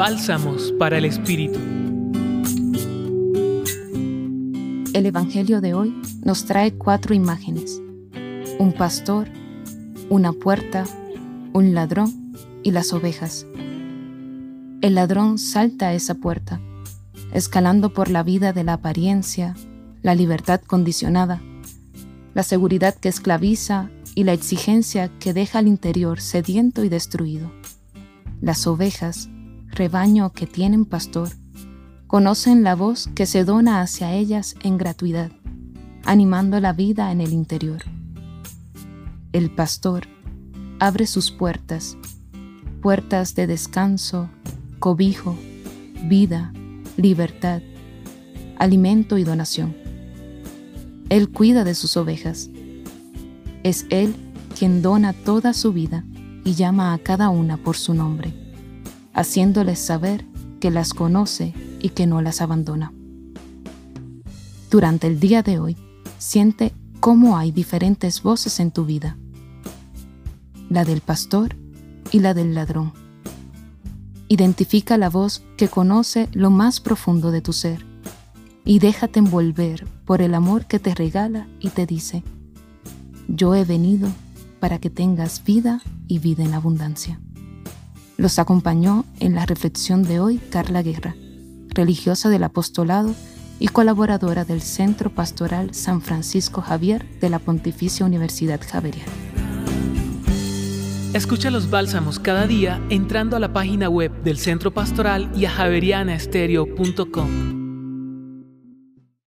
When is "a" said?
15.88-15.92, 56.92-56.98, 103.38-103.40, 105.46-105.50